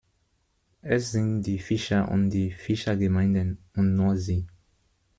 [0.81, 4.47] Es sind die Fischer und die Fischergemeinden, und nur sie.